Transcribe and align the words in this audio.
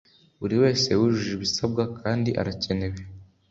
buri 0.39 0.55
wese 0.63 0.89
wujuje 0.99 1.33
ibisabwa 1.37 1.83
kandi 1.99 2.29
arakenewe 2.41 2.99